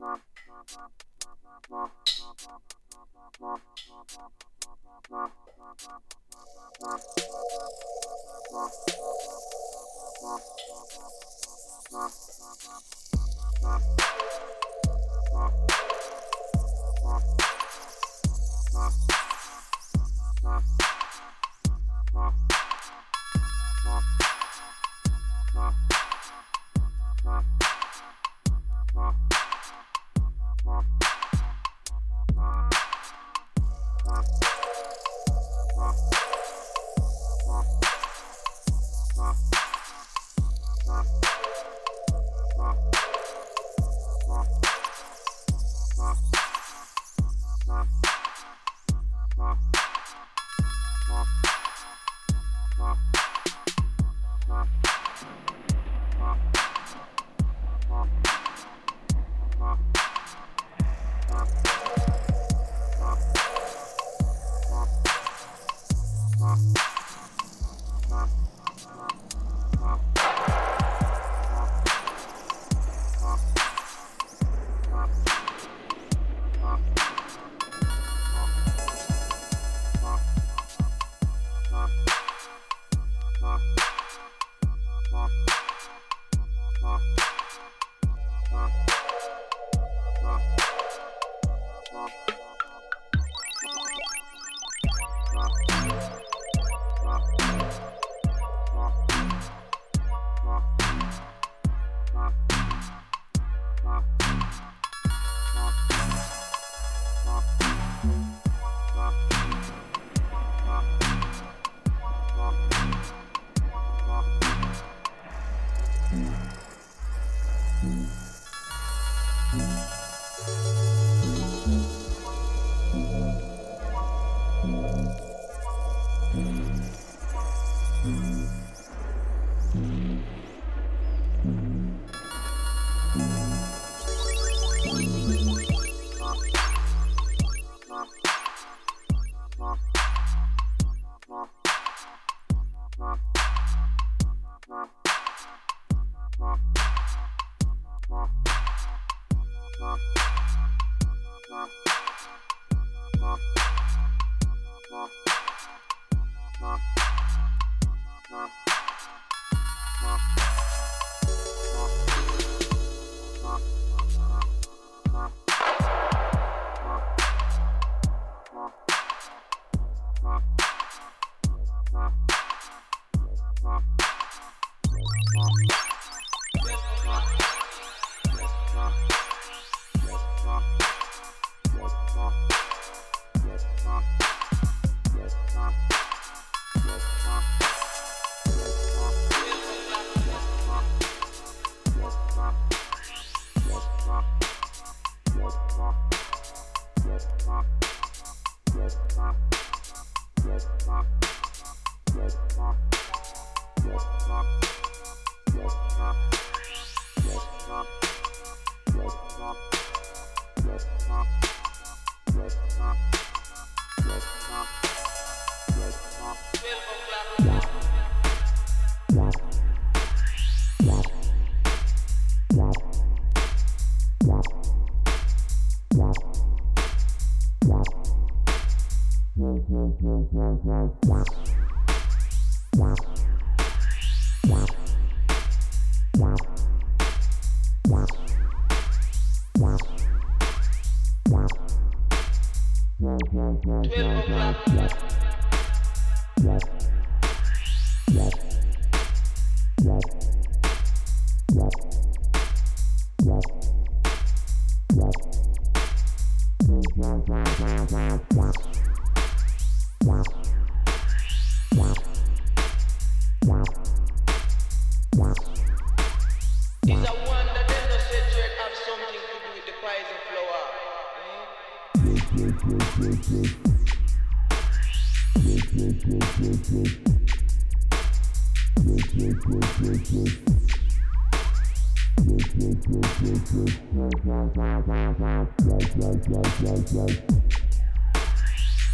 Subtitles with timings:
[0.00, 0.18] Nah.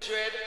[0.00, 0.40] Dread.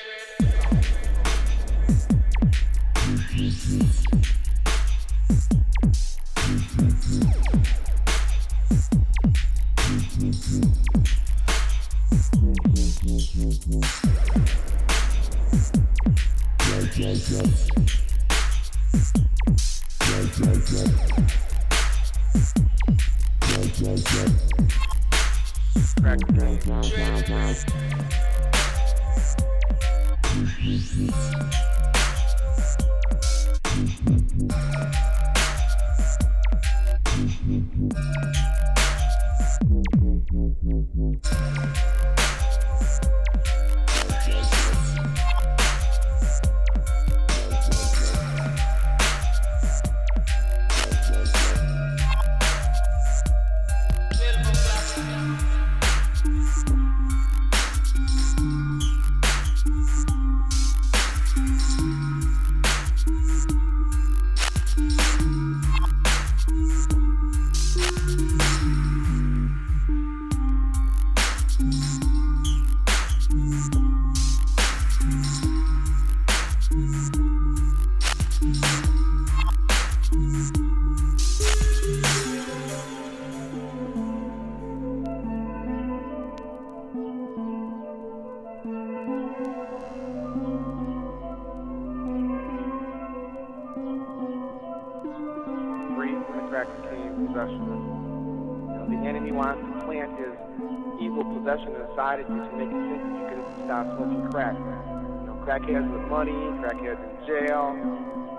[105.45, 107.75] Crackheads with money, crackheads in jail,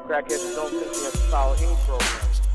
[0.09, 2.54] crackheads don't think they have to follow any program.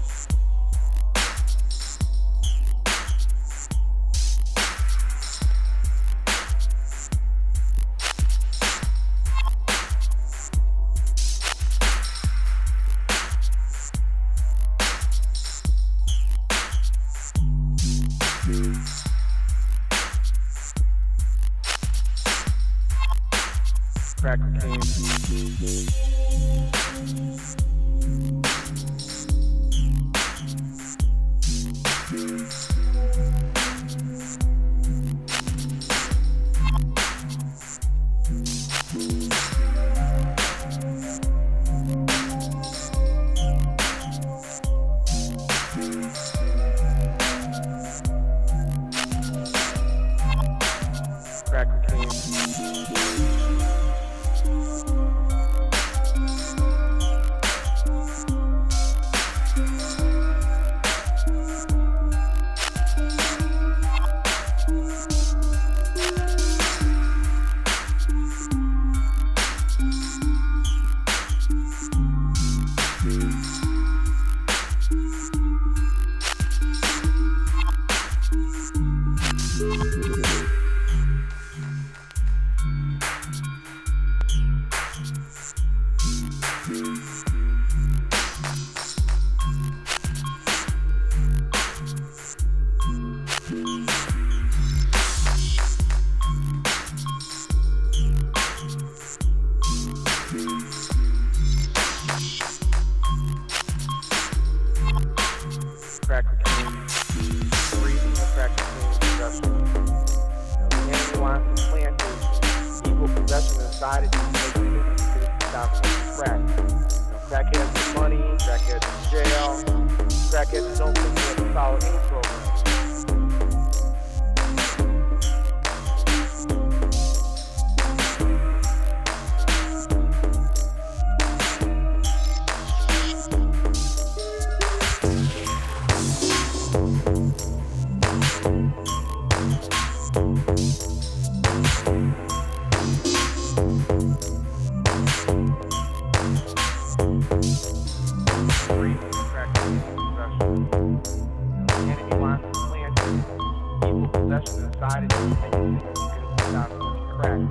[154.80, 156.70] decided you think you could have down
[157.18, 157.42] crack.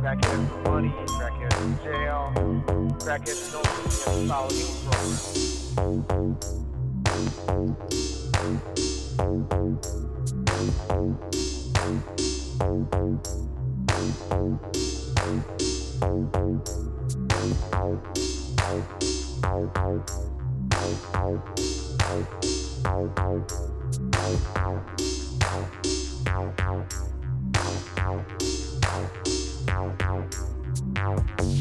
[0.00, 2.32] Crackheads for money, crackheads in jail,
[2.98, 5.40] crackheads don't think a solid human program.
[26.30, 26.60] Thank
[31.40, 31.59] you.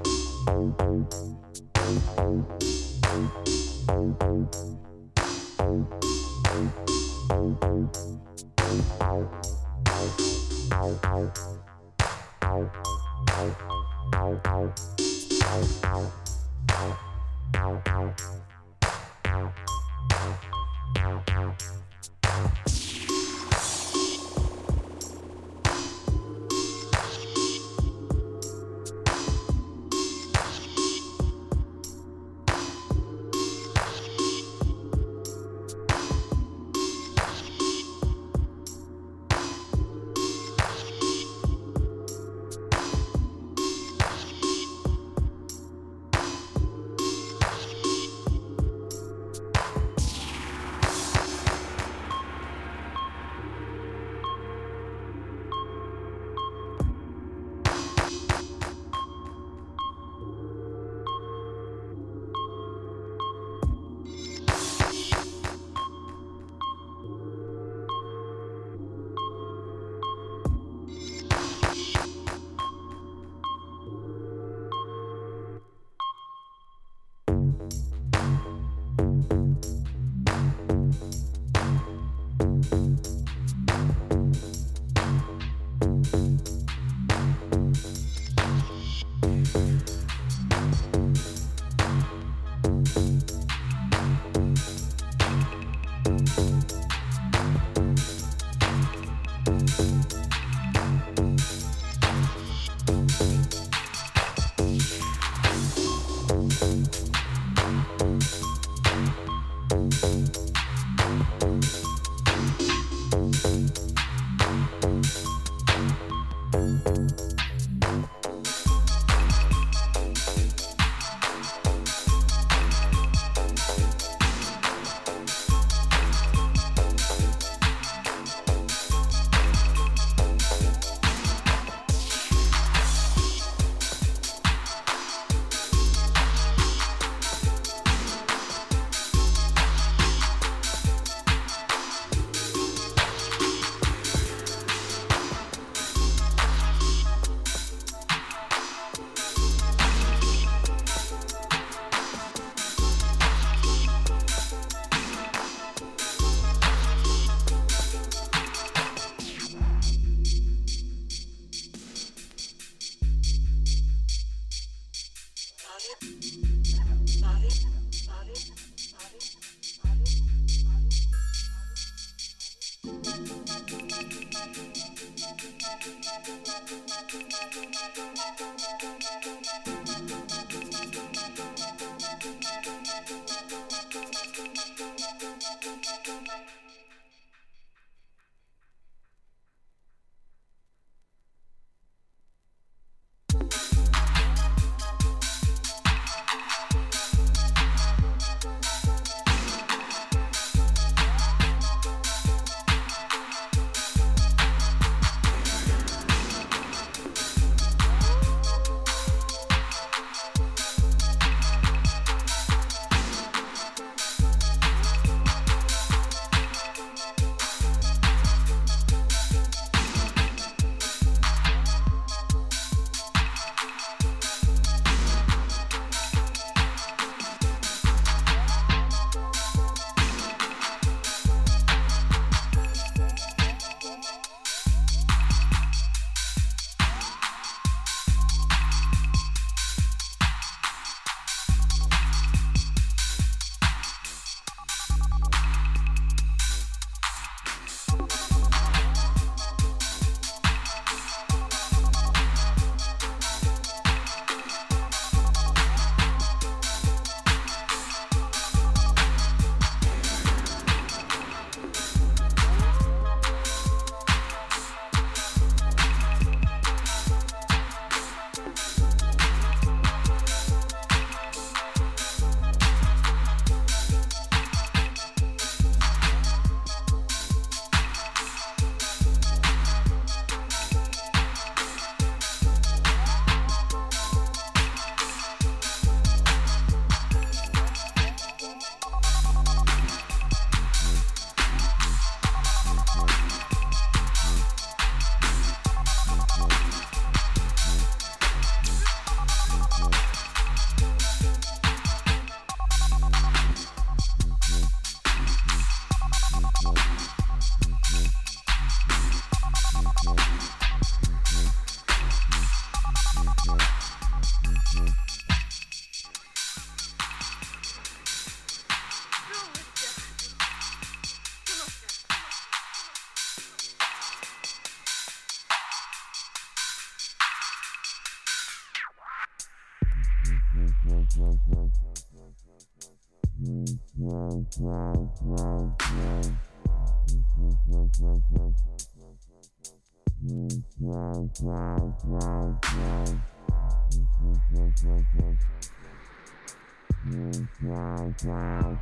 [0.08, 0.15] you.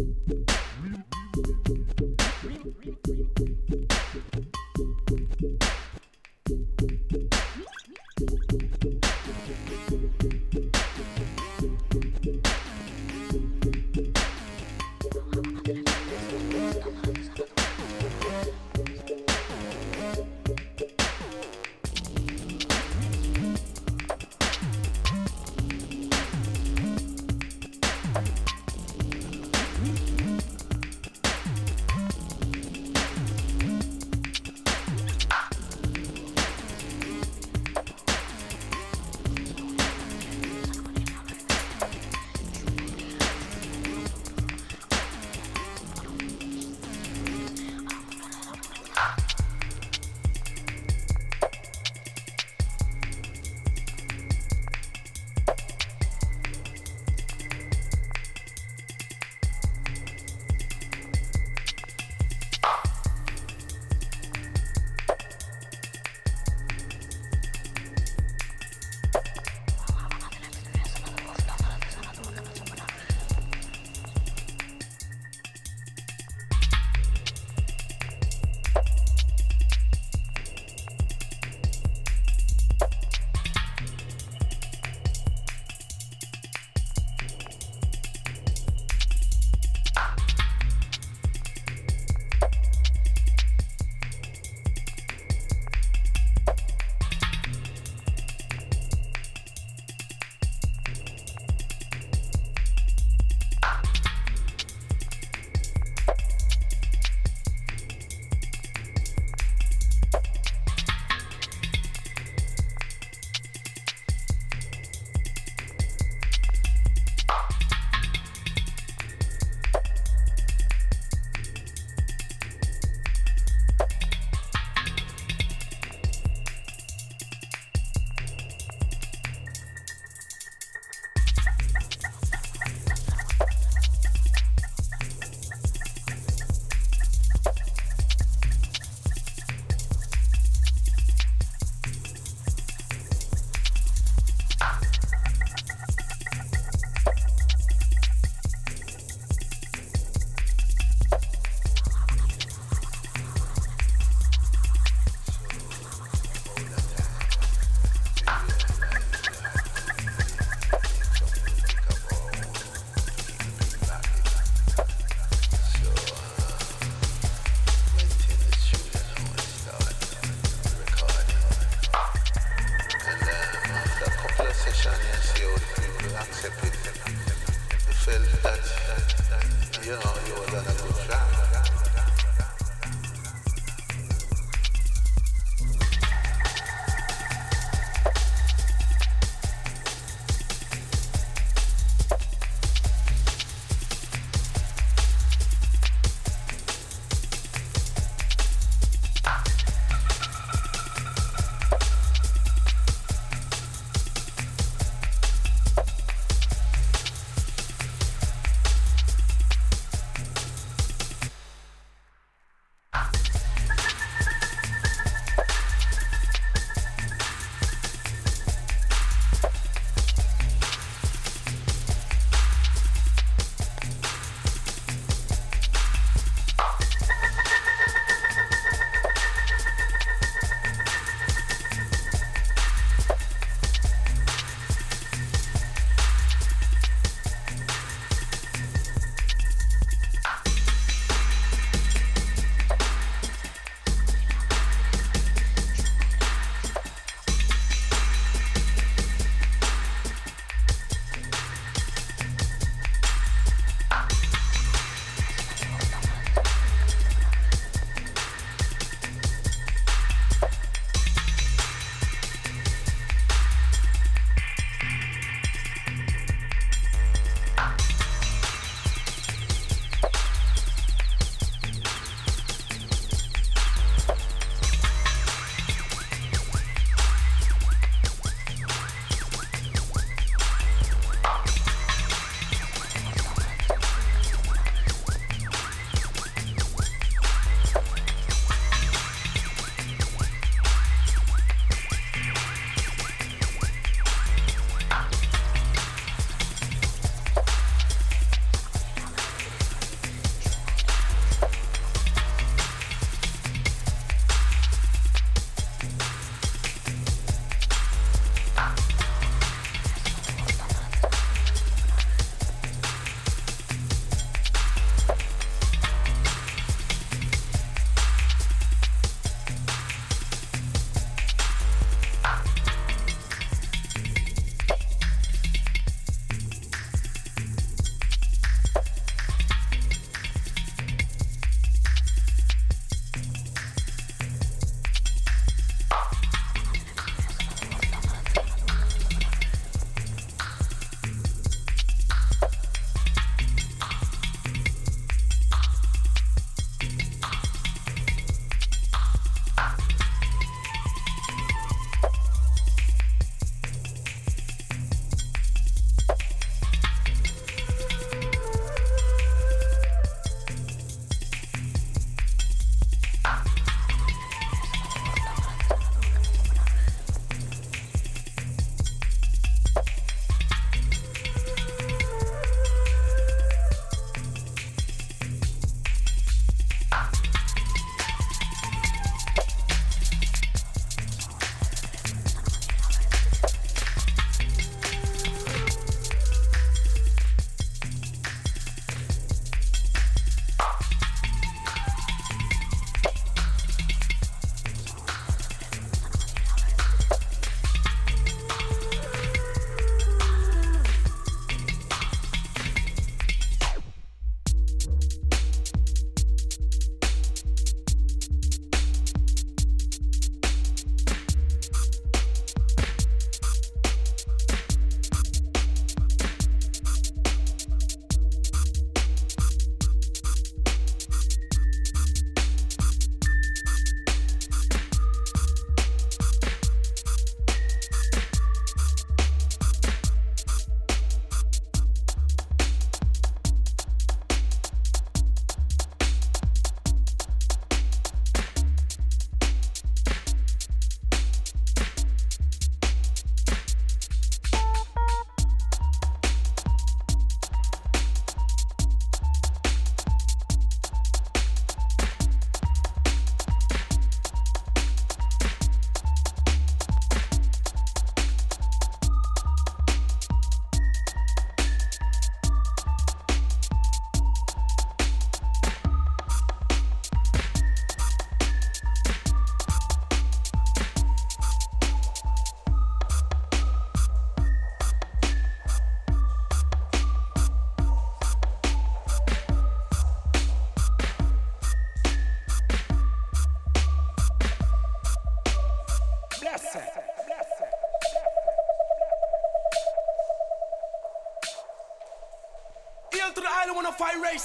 [0.05, 0.51] Thank
[3.91, 4.04] you.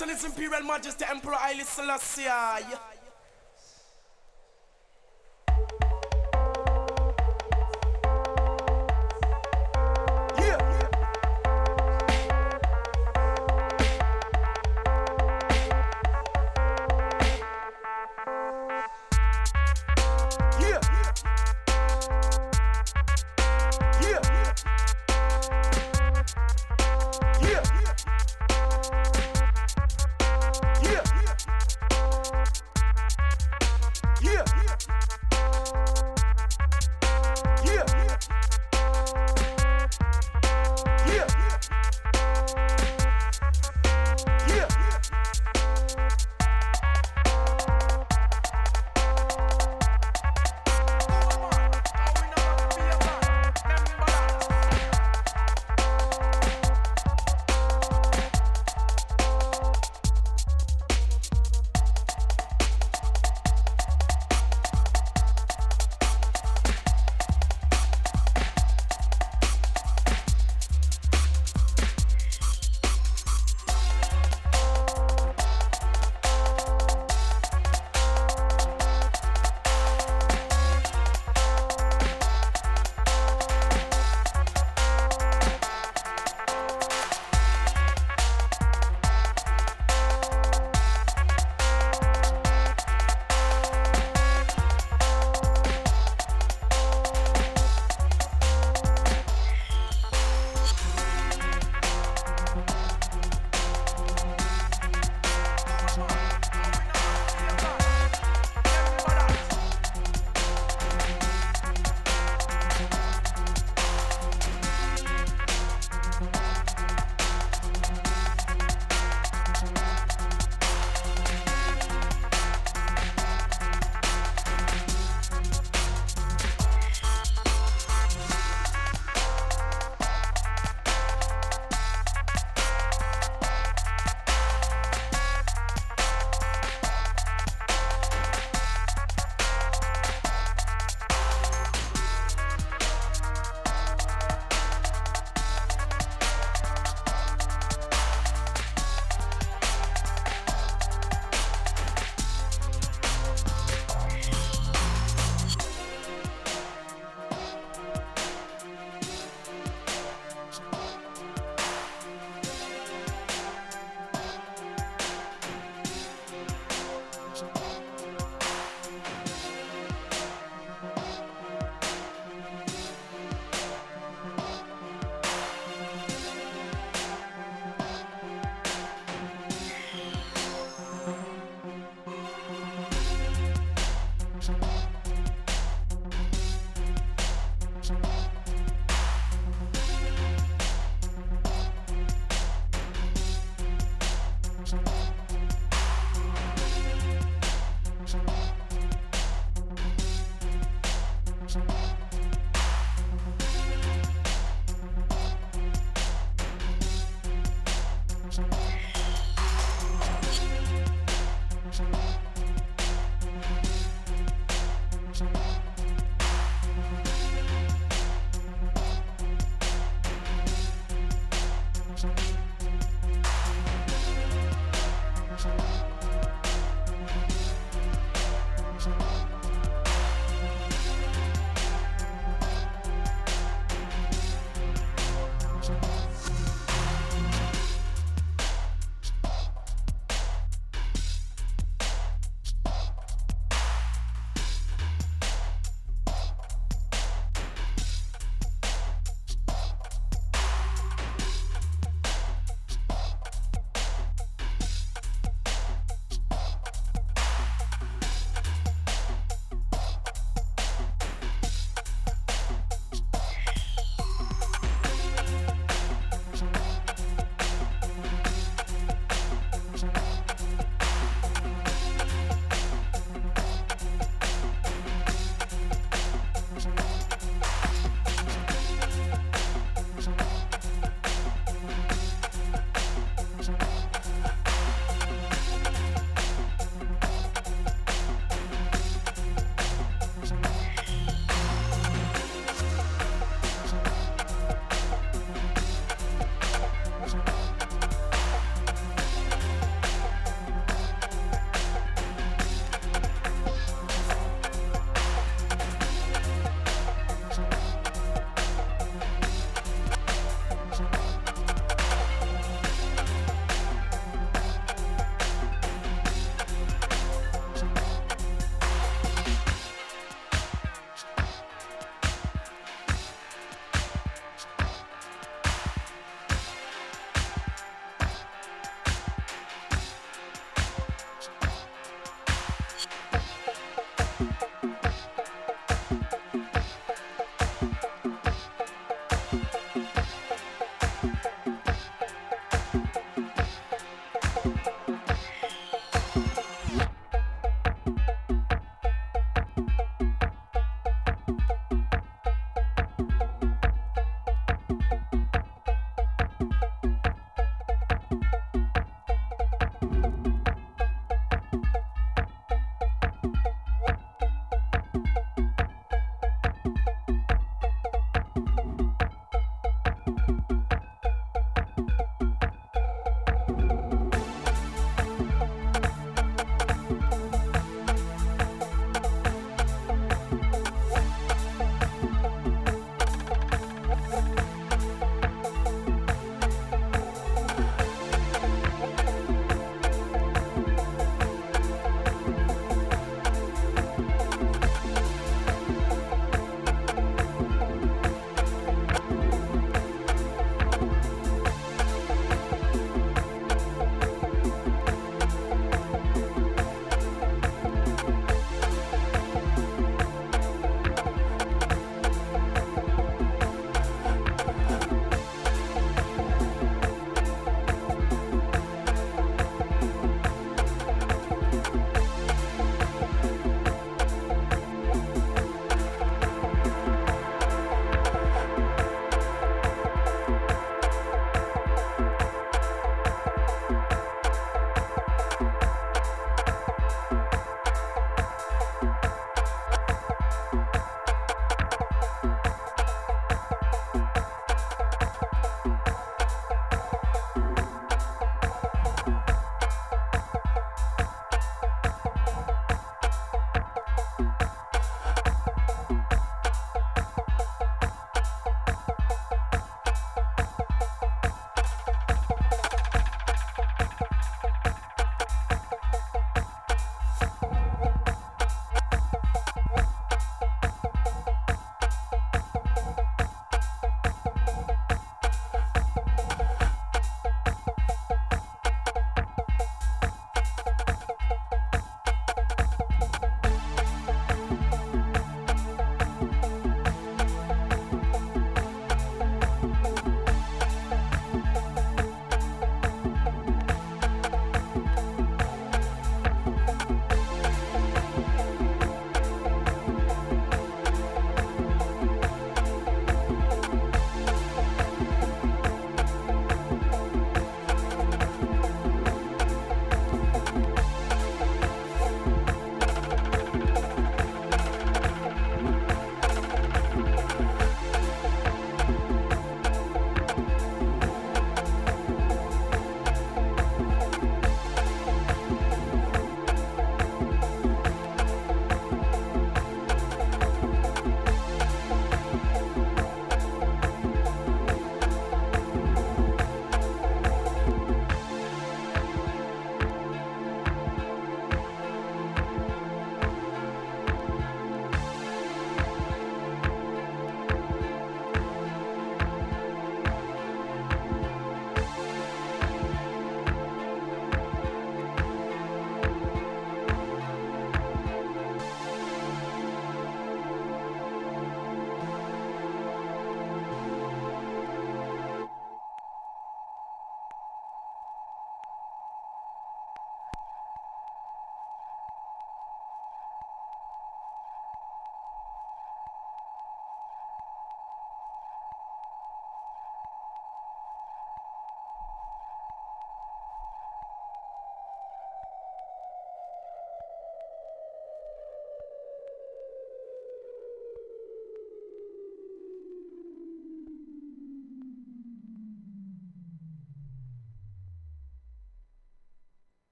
[0.00, 2.87] Is Imperial Majesty Emperor Haile Selassie.